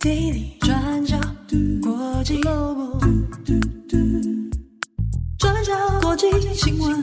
[0.00, 1.16] Daily 转角
[1.82, 3.00] 国际 Global
[5.38, 7.02] 转角国际新闻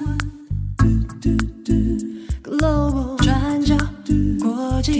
[2.43, 3.75] Global 转角
[4.39, 4.99] 国际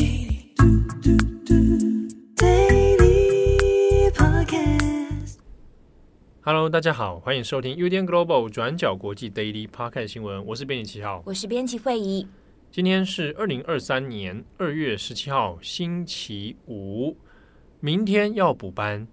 [2.35, 5.35] Daily Podcast。
[6.41, 12.25] Hello，大家好，欢迎收听 UDN Global 转角国际 Daily Podcast 新闻，我是编辑七号，我是编辑慧仪。
[12.75, 17.15] 今天是二零二三年二月十七号，星期五。
[17.79, 19.07] 明天要补班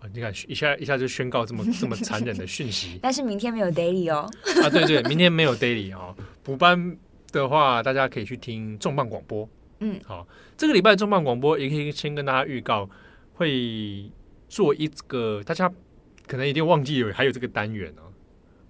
[0.00, 0.04] 啊！
[0.12, 2.98] 你看一下一下就宣告这么 这么残忍的讯息。
[3.00, 4.30] 但是明天没有 daily 哦。
[4.62, 6.14] 啊，对对，明天没有 daily 啊。
[6.42, 6.94] 补班
[7.32, 9.48] 的话，大家可以去听重磅广播。
[9.78, 10.28] 嗯，好，
[10.58, 12.86] 这个礼拜重磅广播也可以先跟大家预告，
[13.32, 14.12] 会
[14.46, 15.72] 做一个大家
[16.26, 18.12] 可能一定忘记有还有这个单元哦，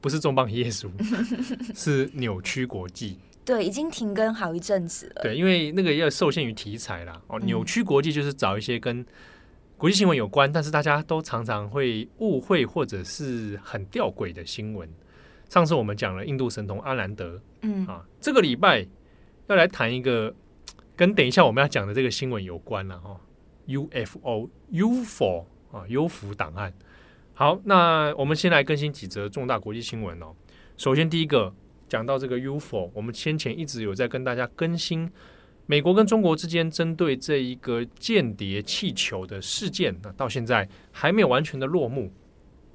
[0.00, 0.88] 不是重磅耶稣，
[1.74, 3.18] 是扭曲国际。
[3.42, 5.22] 对，已经停更好一阵子了。
[5.22, 7.20] 对，因为那个要受限于题材啦。
[7.26, 9.04] 哦，扭曲国际就是找一些跟
[9.76, 14.88] 国际新闻有关，但是大家都常常会误会或者是很吊诡的新闻。
[15.48, 18.86] 上次我们讲了印度神童阿兰德，嗯啊，这个礼拜
[19.48, 20.32] 要来谈一个
[20.94, 23.18] 跟等一下我们要讲的这个新闻有关了哈。
[23.66, 26.72] UFO、UFO 啊，幽浮档案。
[27.34, 30.34] 好，那我们先来更新几则重大国际新闻哦。
[30.76, 31.52] 首先第一个。
[31.90, 35.10] 讲到这个 UFO，我们先前一直有在跟大家更新
[35.66, 42.12] 美国跟中国之间针对这一个间谍气球的事件，那到现在还没有完全的落幕。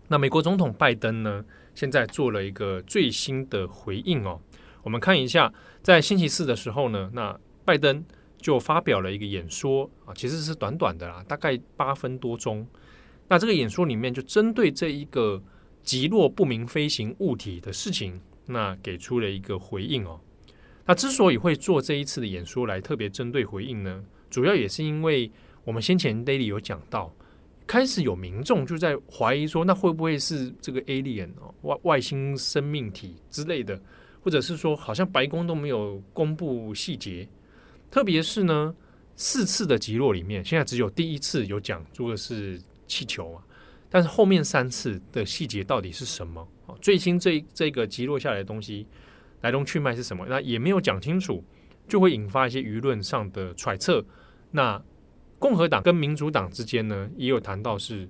[0.09, 4.39] 那美国总统拜登呢，现在做了一个最新的回应哦。
[4.83, 8.03] 我们看一下，在星期四的时候呢，那拜登
[8.37, 12.67] 就发表了一个演说啊，其实是短短的啦，大概八分多钟。
[13.29, 15.41] 那这个演说里面就针对这一个
[15.83, 18.21] 击落不明飞行物体的事情。
[18.47, 20.19] 那给出了一个回应哦。
[20.85, 25.31] 那之所以会做这一次的演说来特别针对回应呢，主要也是因为
[25.63, 27.11] 我们先前 daily 有讲到，
[27.65, 33.81] 开始有民众就在怀疑说，那会不会是这个 alien 哦，外外星生命体之类的，
[34.21, 37.27] 或者是说好像白宫都没有公布细节，
[37.89, 38.75] 特别是呢
[39.15, 43.43] 四次的击落里面，现在只有第一次有讲说的是气球啊，
[43.89, 46.47] 但是后面三次的细节到底是什么？
[46.81, 48.87] 最新这这个击落下来的东西
[49.41, 50.25] 来龙去脉是什么？
[50.27, 51.43] 那也没有讲清楚，
[51.87, 54.03] 就会引发一些舆论上的揣测。
[54.51, 54.81] 那
[55.37, 58.07] 共和党跟民主党之间呢，也有谈到是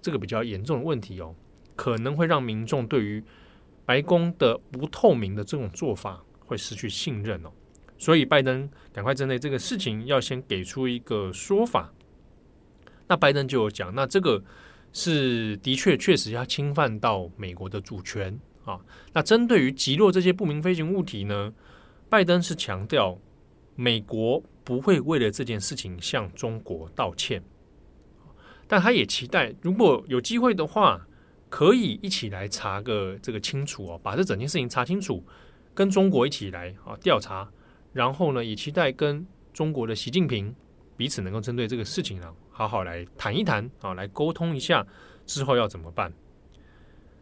[0.00, 1.34] 这个比较严重的问题哦，
[1.76, 3.22] 可能会让民众对于
[3.84, 7.50] 白宫的不透明的这种做法会失去信任哦。
[7.98, 11.92] 所以拜登赶快针对这个事情要先给出一个说法。
[13.06, 14.42] 那拜登就有讲，那这个。
[14.96, 18.80] 是的确，确实要侵犯到美国的主权啊。
[19.12, 21.52] 那针对于击落这些不明飞行物体呢，
[22.08, 23.18] 拜登是强调
[23.74, 27.42] 美国不会为了这件事情向中国道歉，
[28.68, 31.06] 但他也期待如果有机会的话，
[31.50, 35.24] 可以一起来查个这个清楚哦，把这整件事情查清楚，
[35.74, 37.50] 跟中国一起来啊调查，
[37.92, 40.54] 然后呢，也期待跟中国的习近平
[40.96, 42.32] 彼此能够针对这个事情啊。
[42.56, 44.86] 好好来谈一谈啊，来沟通一下
[45.26, 46.12] 之后要怎么办。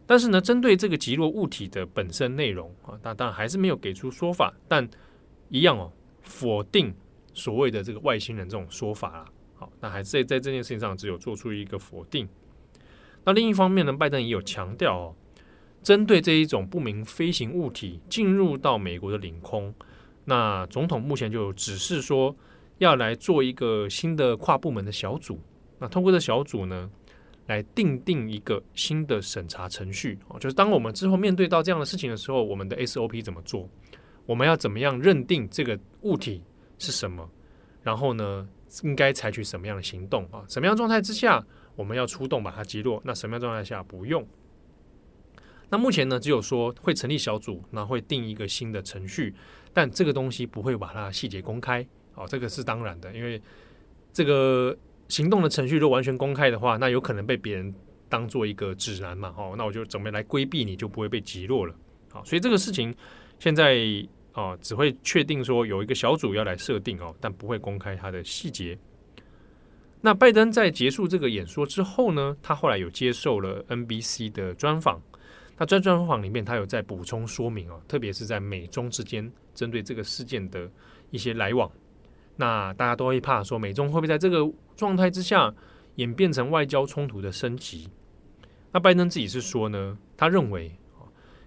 [0.05, 4.87] 但是呢，针对这个击落物体的本身内容啊，那当然还是没有给出说法，但
[5.49, 5.91] 一样哦，
[6.21, 6.93] 否定
[7.33, 9.25] 所谓的这个外星人这种说法啦。
[9.55, 12.29] 好，那还是在在这件事情上只有做出一个否定。
[13.23, 15.15] 那另一方面呢，拜登也有强调哦，
[15.81, 19.73] 针对这一种不明飞行物体进入到美国的领空，
[20.25, 22.35] 那总统目前就只是说。
[22.79, 25.39] 要来做一个新的跨部门的小组，
[25.79, 26.89] 那通过这小组呢，
[27.47, 33.69] 来定定一个新的审查程序哦，就是当我们之后面对到这样的事情的时候，我们的 SOP 怎么做？
[34.25, 36.41] 我们要怎么样认定这个物体
[36.77, 37.29] 是什么？
[37.81, 38.47] 然后呢，
[38.83, 40.43] 应该采取什么样的行动啊？
[40.47, 41.45] 什么样状态之下
[41.75, 43.01] 我们要出动把它击落？
[43.03, 44.25] 那什么样状态下不用？
[45.69, 49.33] 那目前呢，只有说会成立小组，那会定一个新的程序，
[49.73, 51.85] 但这个东西不会把它细节公开。
[52.15, 53.41] 哦，这个是当然的，因为
[54.11, 54.75] 这个
[55.07, 57.73] 行动的程序如果完全公开的话，那有可能被别人
[58.09, 59.33] 当做一个指南嘛。
[59.37, 61.75] 哦，那我就准备来规避你，就不会被击落了。
[62.11, 62.93] 好，所以这个事情
[63.39, 63.77] 现在
[64.33, 68.77] 哦，只会确定说有一个小组要来设定哦，但不会公开它的细节。
[70.01, 75.01] 那拜登在结束这个演说之后呢，他后来有接受了 NBC 的专访。
[75.57, 80.69] 那在专访里面，他有在补充说明哦，特别是在美中之间针对这个事件的
[81.09, 81.71] 一些来往。
[82.35, 85.53] 那大家都会怕说，美中会不会在这个状态之下
[85.95, 87.89] 演变成外交冲突的升级？
[88.71, 90.75] 那拜登自己是说呢，他认为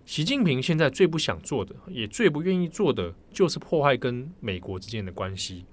[0.04, 5.64] 习近平现在最不想做的，也最不愿意做的，就是破坏跟美国之间的关系。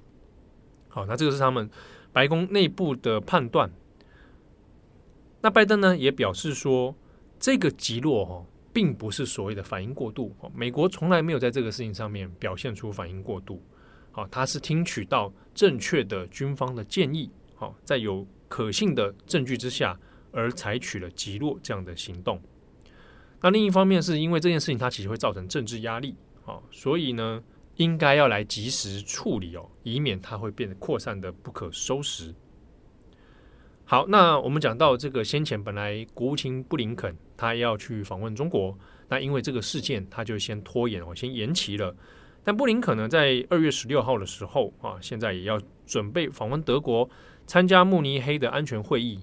[0.89, 1.69] 好，那这个是他们
[2.11, 3.71] 白宫内部的判断。
[5.41, 6.95] 那拜登呢也表示说，
[7.39, 10.35] 这个击落哦，并不是所谓的反应过度。
[10.55, 13.61] 美国从来没有在这个事情上面表现出反应过度。
[14.13, 19.99] 好，他是听取到正确的军方的建议，好，在有可信的证据之下，
[20.31, 22.39] 而采取了击落这样的行动。
[23.41, 27.43] 那另一方面，是因为这件事情它其实会造成政治压力，好，所以呢，
[27.77, 32.35] 应该要来及时处理哦，以免它会变得扩散得不可收拾。
[33.83, 38.77] 好，那我们讲到这个先前本来国务卿布林肯他要去访问中国，
[39.09, 41.95] 那因为这个事件他就先拖延哦，先延期了。
[42.43, 47.09] 但布林肯呢，在二月十六号的时候啊，现在也要准备访问德国，
[47.45, 49.19] 参加慕尼黑的安全会议。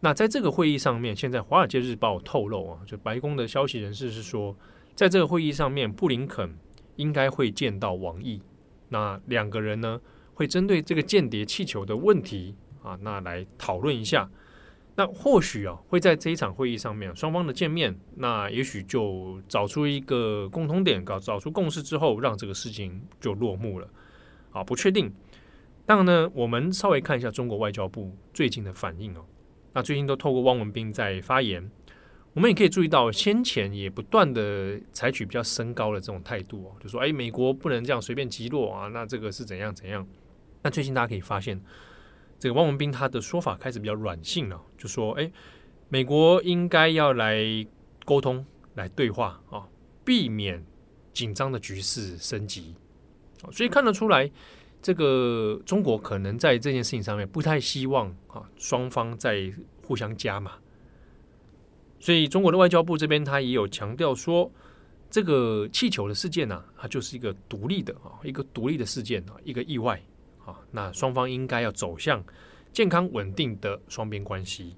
[0.00, 4.56] 那在这个会议上面，现在《华尔街日报》透露啊，就白宫的消息人士是说，
[4.94, 6.54] 在这个会议上面，布林肯
[6.96, 8.40] 应该会见到王毅。
[8.88, 10.00] 那两个人呢，
[10.34, 12.54] 会针对这个间谍气球的问题。
[12.82, 14.28] 啊，那来讨论一下，
[14.94, 23.88] 那或许啊会在这一场会议上面双方的见面，那也许就找出一个共同点，搞找出共识之后，让这个事情就落幕了。
[24.50, 25.10] 啊，不确定。
[25.86, 29.24] 当然呢，我们稍微看一下中国外交部最近的反应哦。
[29.72, 31.70] 那最近都透过汪文斌在发言，
[32.34, 40.06] 我们也可以注意到先前也不断的采取比较升高的这种态度哦，就说哎，美国不能这样随便击落啊，那这个是怎样怎样。
[40.62, 41.58] 那最近大家可以发现。
[42.42, 45.30] 这个汪文斌他的说法开始比较软性了，就说：“哎，
[45.88, 47.40] 美国应该要来
[48.04, 48.44] 沟通、
[48.74, 49.64] 来对话啊，
[50.04, 50.60] 避免
[51.12, 52.74] 紧张的局势升级。”
[53.52, 54.28] 所以看得出来，
[54.82, 59.52] 这个中国可能在这件事情上面不太希望啊双方在
[59.86, 60.54] 互相加码。
[62.00, 64.50] 所以中国的外交部这边他也有强调说，
[65.08, 70.02] 这个气球的事件呢，它就是一个独立的啊，一个独立的事件啊，一个意外。
[70.44, 72.24] 好，那双方应该要走向
[72.72, 74.76] 健康稳定的双边关系。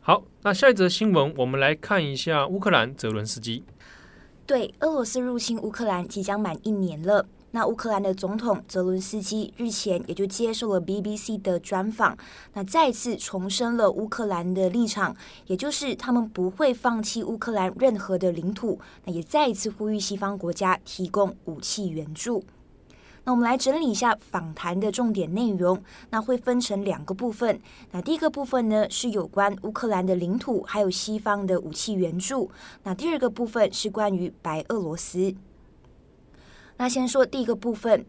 [0.00, 3.62] 好，那下一则新闻，我们来看一下乌克兰泽伦斯基。
[4.46, 7.26] 对，俄罗斯入侵乌克兰即将满一年了。
[7.50, 12.16] 那乌克兰的总统泽伦斯基日前也就接受了 BBC 的专访，
[12.52, 15.16] 那再次重申了乌克兰的立场，
[15.46, 18.78] 也就是他们不会放弃乌克兰任何的领土。
[19.04, 22.44] 那也再一次呼吁西方国家提供武器援助。
[23.28, 25.78] 那我们来整理一下访谈的重点内容，
[26.08, 27.60] 那会分成两个部分。
[27.90, 32.50] 那第一个部分呢，是有关乌克兰的领土，还有西方的武器援助。
[32.84, 35.34] 那第二个部分是关于白俄罗斯。
[36.78, 38.06] 那先说第一个部分，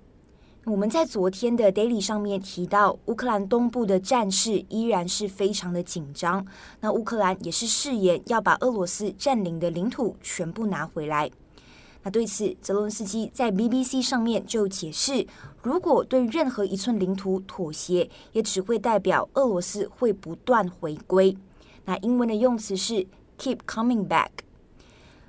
[0.64, 6.48] 我们在昨天的 Daily 上面提到，乌克兰东部的战事依然是非常的紧张。
[6.80, 11.30] 那乌克兰也是誓言要把俄罗斯占领的领土全部拿回来。
[12.04, 15.28] 那对此，泽伦斯基在 BBC 上面就解释，
[15.62, 21.38] 如果对任何一寸领土妥协，也只会代表俄罗斯会不断回归。
[21.86, 23.06] 那英文的用词是
[23.38, 24.30] keep coming back。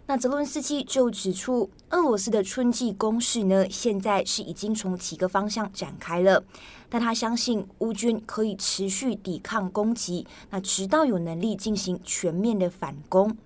[0.06, 6.42] 那泽伦斯基就指出，俄罗斯的春季攻势呢，现在是已经从几个方向展开了，
[6.88, 13.36] 但他相信乌军可以持续抵抗攻击，那直到有能力进行全面的反攻。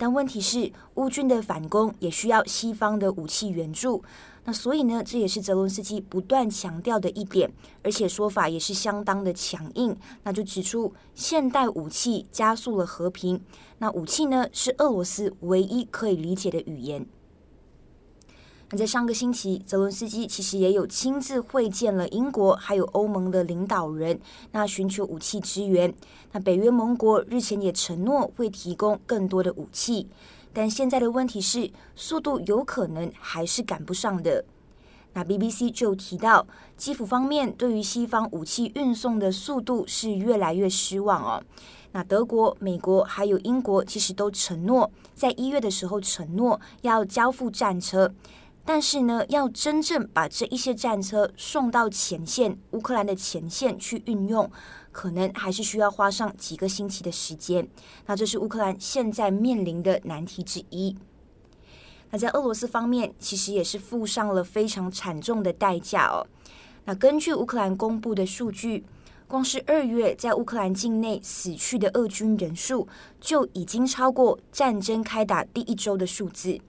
[0.00, 4.02] 但问题是，乌军的反攻也需要西方的武器援助。
[4.44, 7.52] 那所以呢，这也是泽伦斯基不断强调的一点，
[7.82, 9.94] 而且说法也是相当的强硬。
[10.22, 13.38] 那就指出，现代武器加速了和平。
[13.76, 17.06] 那武器呢，是俄罗斯唯一可以理解的语言。
[18.72, 24.20] 那在上个星期，泽伦斯基其实也有亲自会见了英国还有欧盟的领导人，
[24.52, 25.92] 那寻求武器支援。
[26.30, 30.06] 那北约盟国日前也承诺会提供更多的武器，
[30.52, 34.44] 但现在的问题是，速度有可能还是赶不上的。
[35.14, 36.46] 那 BBC 就提到，
[36.76, 41.42] 基辅方面对于西方武器运送的速度是越来越失望哦。
[41.90, 48.14] 那德国、美国还有英国其实都承诺，在一月的时候承诺要交付战车。
[48.72, 54.48] 但是呢，要真正把这一些战车送到前线，乌克兰的前线去运用，
[54.92, 57.68] 可能还是需要花上几个星期的时间。
[58.06, 60.96] 那这是乌克兰现在面临的难题之一。
[62.10, 66.24] 那在俄罗斯方面，其实也是付上了非常惨重的代价哦。
[66.84, 68.84] 那根据乌克兰公布的数据，
[69.26, 72.86] 光是二月在乌克兰境内死去的俄军人数，
[73.20, 76.60] 就已经超过战争开打第一周的数字。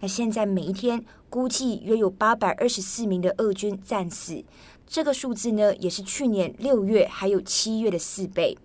[0.00, 4.42] 那现在每一天估计约有八百二十四名的俄军战死，
[4.86, 8.56] 这个数字呢，也是去年六月还有七月的四倍。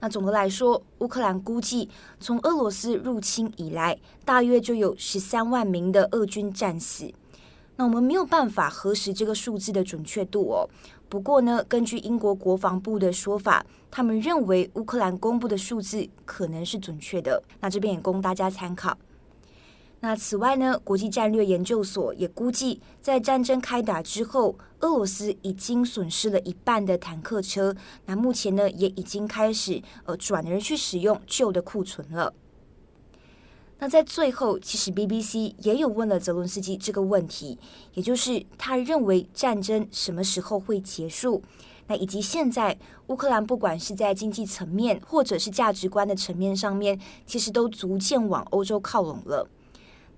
[0.00, 1.88] 那总的来说，乌克兰估计
[2.18, 7.12] 从俄罗斯入侵以来，大约就有十三万名的俄军战死。
[7.76, 10.68] 那我们没有办法核实这个数字的准确度哦。
[11.08, 17.42] 不过呢，根据英国国防部的说法，他们认为乌克兰公布的数字可能是准确的。
[17.60, 18.98] 那这边也供大家参考。
[20.04, 27.72] 那此外呢，国际战略研究所也估计，在战争开打之后，俄罗斯已经损失了一半的坦克车。
[28.06, 32.34] 那目前呢，也已经开始呃转而去使用旧的库存了。
[33.78, 37.56] 那在最后，其实 BBC 也有问了泽伦斯基这个问题，
[37.94, 41.40] 也就是他认为战争什么时候会结束？
[41.86, 49.48] 那以及现在乌克兰不管是在经济层面，或者是价值观的层面上面，其实都逐渐往欧洲靠拢了。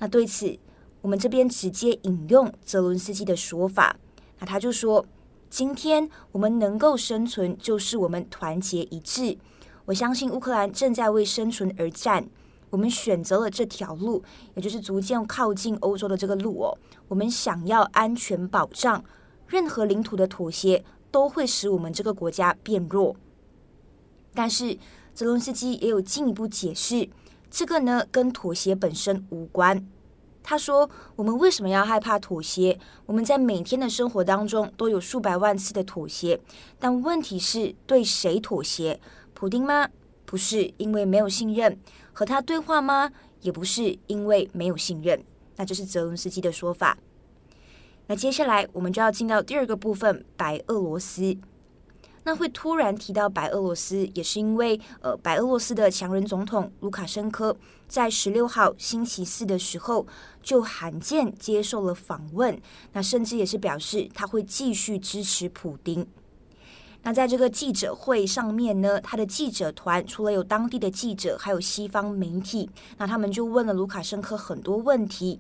[0.05, 0.59] 那对此，
[1.01, 3.97] 我们这边直接引用泽伦斯基的说法，
[4.39, 5.07] 那他就说
[5.49, 9.39] ：“今天我们能够生存，就是我们团结一致。
[9.87, 12.29] 我相信乌克兰正在为生存而战。”
[12.69, 14.23] 我们选择了这条路，
[14.55, 16.77] 也就是逐渐靠近欧洲的这个路哦。
[17.09, 19.03] 我们想要安全保障，
[19.47, 23.17] 任何领土的妥协都会使我们这个国家变弱。
[24.35, 24.77] 但是
[25.15, 27.09] 泽伦斯基也有进一步解释，
[27.51, 29.87] 这个呢跟妥协本身无关。
[30.47, 32.79] 他说：“我们为什么要害怕妥协？
[33.07, 36.39] 我们在每天的生活当中都有数百万次的妥协，
[36.79, 39.01] 但问题是对谁妥协？
[39.33, 39.89] 普丁吗？
[40.27, 41.77] 不是，因为没有信任。”
[42.13, 43.11] 和他对话吗？
[43.41, 45.25] 也不是因为没有信任，
[45.57, 46.97] 那这是泽伦斯基的说法。
[48.07, 51.37] 那接下来我们就要进到第二个部分，白俄罗斯。
[52.25, 57.55] 那会突然提到白俄罗斯，也是因为呃，白俄罗斯的强人总统卢卡申科
[57.87, 60.07] 在十六号星期四的时候
[60.43, 62.59] 就罕见接受了访问，
[62.93, 66.07] 那甚至也是表示他会继续支持普丁。
[67.03, 72.71] 那在这个记者会上面呢，他的记者团除了有当地的记者，还有西方媒体。
[72.97, 75.39] 那他们就问了卢卡申科很多问题。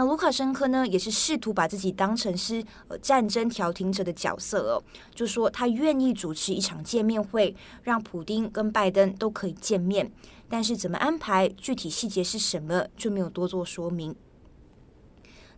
[0.00, 4.82] 那卢卡申科呢，也是试图把自己当成是呃战争调停者的角色哦，
[5.14, 10.10] 就说他愿意主持一场见面会，让普丁跟拜登都可以见面。
[10.48, 14.16] 但是怎么安排，具体细节是什么，就没有多做说明。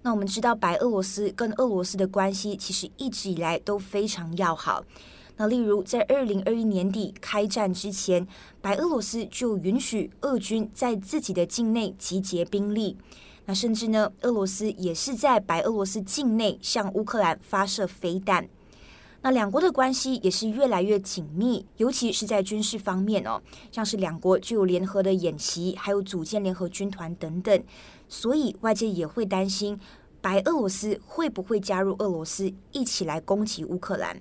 [0.03, 4.85] 那我们知道，白俄罗斯跟俄罗斯的关系其实一直以来都非常要好。
[5.37, 8.27] 那例如，在二零二一年底开战之前，
[8.61, 12.97] 白俄罗斯就允许俄军在自己的境内集结兵力。
[13.45, 18.49] 那甚至呢，俄罗斯也是在白俄罗斯境内向乌克兰发射飞弹。
[19.25, 27.65] 那两国的关系也是越来越紧密，尤其是在军事方面哦，像是两国就有联合的演习，还有组建联合军团等等。
[28.09, 29.79] 所以外界也会担心，
[30.21, 34.21] 白俄罗斯会不会加入俄罗斯一起来攻击乌克兰？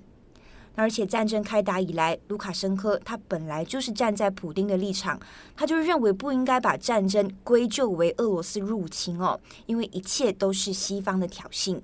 [0.74, 5.20] 而且战争开打以来，卢卡申科他本来就是站在普丁的立场，
[5.54, 11.80] 他就认为不应该把战争归咎为俄罗斯入侵哦，因为一切都是西方的挑衅。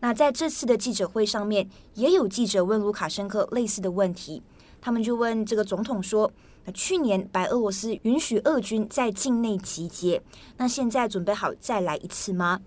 [0.00, 4.42] 那在这次的记者会上面，也有记者问卢卡申科类似的问题，
[4.80, 6.30] 他们就问这个总统说
[6.66, 10.22] ：“那去年白俄罗斯允许俄军在境内集结，
[10.58, 12.60] 那现在准备好再来一次吗？”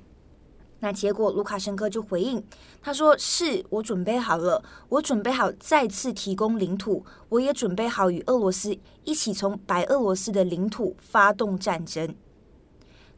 [0.82, 2.42] 那结果，卢卡申科就回应，
[2.82, 12.16] 他说：“是我准备好了，我准备好再次提供领土，我也准备好与俄罗斯一起从白俄罗斯的领土发动战争。”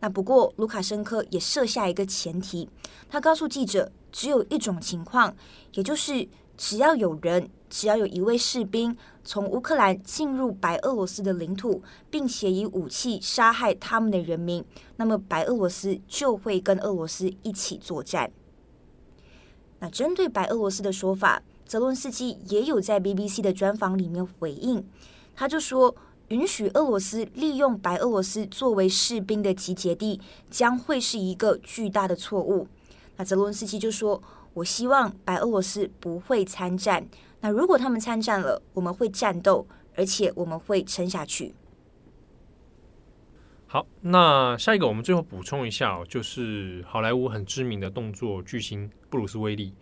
[0.02, 2.68] 那不过，卢卡申科也设下一个前提，
[3.08, 5.36] 他告诉记者，只有一种情况，
[5.74, 6.28] 也就是
[6.62, 7.50] 只要有人。
[7.72, 14.62] 只要有一位士兵从乌克兰进入白俄罗斯的领土，并且以武器杀害他们的人民，
[14.98, 18.30] 那么白俄罗斯就会跟俄罗斯一起作战。
[19.80, 24.86] 那针对白俄罗斯的说法，泽伦斯基也有在 BBC 的专访里面回应，
[25.34, 25.96] 他就说，
[26.28, 32.68] 允许俄罗斯利用白俄罗斯作为士兵的集结地，将会是一个巨大的错误。
[33.16, 34.22] 那泽伦斯基就说，
[34.54, 37.08] 我希望白俄罗斯不会参战。
[37.40, 41.54] 那如果他们参战了，我们会战斗，而且我们会撑下去。
[43.68, 49.74] 好，那下一个我们最后补充一下哦，就是好莱坞很知名的动作巨星布鲁斯威利。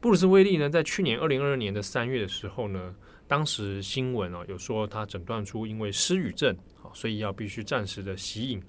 [0.00, 2.94] 布鲁斯威利呢，在去年二零二二年的三月的时候呢，
[3.26, 6.54] 当时新闻哦有说他诊断出因为失语症，
[6.92, 8.62] 所以要必须暂时的息影。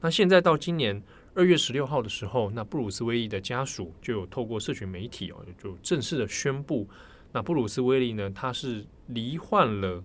[0.00, 1.00] 那现在到今年
[1.36, 6.88] 二月十六号的时候，那布鲁斯威利的家属就有透过社群媒体哦，就正式的宣布。
[7.30, 8.30] 那布鲁斯威利呢？
[8.30, 10.02] 他是罹患了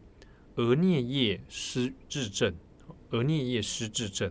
[0.55, 2.53] 额颞叶失智症，
[3.11, 4.29] 额颞叶失智症。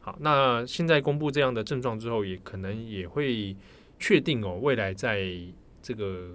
[0.00, 3.54] 好，那现在公布这样的症状之后，也可能也会
[3.98, 5.28] 确定哦，未来在
[5.82, 6.30] 这个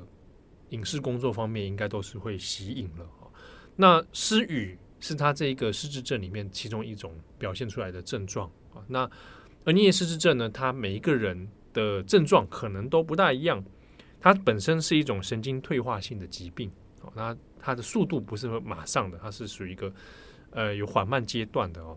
[0.70, 3.10] 影视工作方面，应该都是会息影了。
[3.76, 8.84] 那失语是他这个失智症里面其中一种表现出来的症状啊。
[8.88, 9.10] 那
[9.66, 13.64] 而颞叶失智症呢，他每一个人的症状可能都不大一样。
[14.20, 16.72] 它本身是一种神经退化性的疾病，
[17.02, 19.94] 哦，那它的速度不是说马上的，它是属于一个
[20.50, 21.96] 呃有缓慢阶段的哦。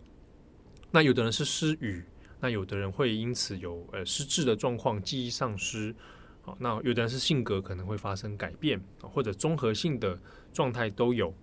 [0.90, 2.04] 那有的人是失语，
[2.38, 5.94] 那有的人会因此有呃失智的状况，记忆丧失。
[6.42, 10.16] 好，那有的人是性格可能会发生改变，或者综合性的
[10.52, 11.34] 状态都有。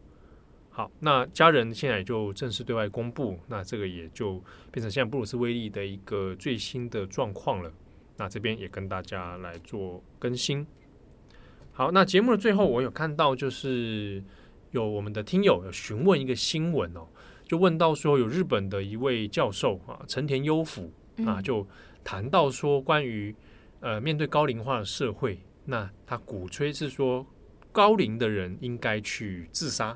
[0.78, 4.40] 好，那家人现在也就正式对外公布，那这个也就
[4.72, 7.74] 变成现在布鲁斯威利的一个最新的状况了。
[8.16, 10.68] 那这边也跟大家来做更新。
[11.72, 14.24] 好，那节目的最后，我有看到就是
[14.70, 17.08] 有我们的听友有询问一个新闻哦，
[17.48, 20.94] 就问到说有日本的一位教授啊，成田优辅
[21.26, 21.68] 啊，就
[22.04, 23.36] 谈到说关于。
[23.80, 27.24] 呃，面对高龄化的社会，那他鼓吹是说
[27.72, 29.96] 高龄的人应该去自杀，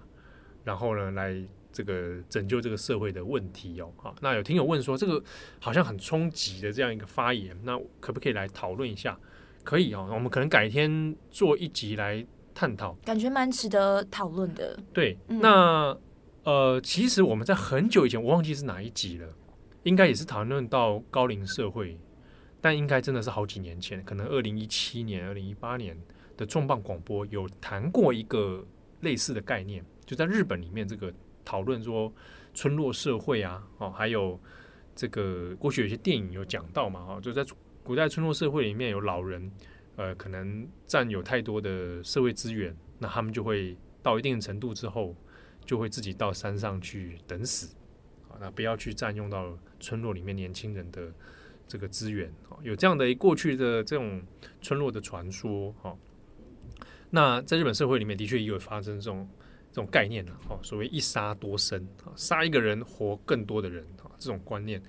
[0.64, 1.36] 然后呢，来
[1.72, 3.92] 这个拯救这个社会的问题哦。
[3.98, 5.24] 好，那有听友问说，这个
[5.60, 9.18] 好像很冲击的这样一个发言，那可不可以来讨论一下？
[9.64, 14.78] 可以哦，我们可能改天做一集来探讨，感觉蛮值得讨论的。
[14.92, 15.98] 对，嗯、那
[16.44, 19.28] 呃，其实我们在很久以前，我忘记是哪一集了，
[19.84, 21.98] 应该也是讨论到高龄社会。
[22.64, 25.98] 但应该真的是好几年前，可能二零一七年、二零一八年
[26.38, 28.64] 的重磅广播有谈过一个
[29.00, 31.14] 类似的概念，就在日本里面这个
[31.46, 32.14] 讨论说
[32.54, 34.38] 村落社会啊，哦，还有
[34.94, 37.46] 这个过去有些电影有讲到嘛，哈，就在
[37.82, 39.50] 古代村落社会里面有老人，
[39.96, 45.16] 呃，可能占有太多的社会资源，那他们就会到一定程度之后，
[45.64, 47.74] 就会自己到山上去等死，
[48.28, 51.14] 啊，那不要去占用到村落里面年轻人的。
[51.68, 52.30] 这个资源
[52.64, 54.22] 有这样的过去的这种
[54.62, 55.98] 村落的传说哈，
[57.12, 59.26] 那在日本社会里面的确也有发生这种
[59.72, 60.26] 这种概念，
[60.62, 64.82] 所谓一杀多生，杀一个人活更多的人啊这种观念。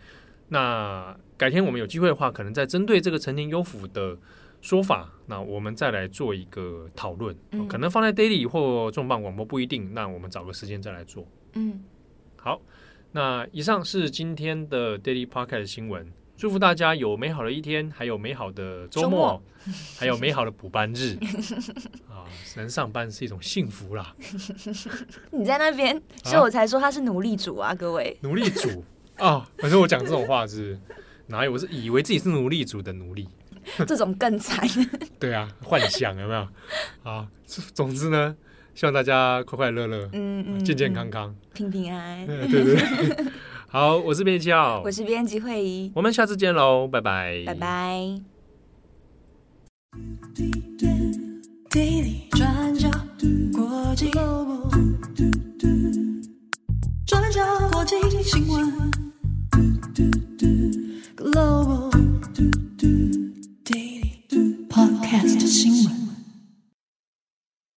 [0.49, 4.19] 那改天我们有机会的话，可能再针对这个成田优抚的
[4.61, 7.35] 说法，那我们再来做一个讨论，
[7.69, 11.27] 可能放在 Daily 或重磅广播不一定，那我们找个时间再来做。
[11.55, 11.85] 嗯，
[12.37, 12.61] 好，
[13.13, 16.13] 那以上是今天的 Daily Podcast 新闻。
[16.43, 19.43] 祝福大家有美好的一天，还有美好的周末，周末
[19.97, 21.17] 还有美好的补班日
[22.11, 22.27] 啊！
[22.57, 24.13] 能上班是一种幸福啦。
[25.31, 28.19] 你在那边，所以我才说他是奴隶主啊，各位。
[28.23, 28.85] 奴隶主
[29.19, 29.49] 啊！
[29.59, 30.77] 反正我讲这种话是
[31.29, 31.53] 哪有？
[31.53, 33.29] 我是以为自己是奴隶主的奴隶，
[33.87, 34.69] 这种更惨。
[35.21, 36.49] 对啊，幻想有没有？
[37.05, 37.29] 啊，
[37.73, 38.37] 总之呢，
[38.75, 42.27] 希望大家快快乐乐，嗯嗯，健健康康，平平安安。
[42.27, 43.27] 对对对。
[43.73, 48.21] 好，我是编辑七号，我是编辑惠仪，我们下次见喽，拜拜，拜拜。
[52.33, 52.91] 转角
[53.51, 54.11] 国际
[57.07, 58.71] 转角国际新闻
[61.17, 61.91] Global
[63.65, 66.02] Daily Podcast 新闻。